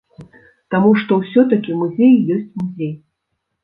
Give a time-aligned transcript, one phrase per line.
[0.75, 2.95] Таму што ўсё-такі музей ёсць музей.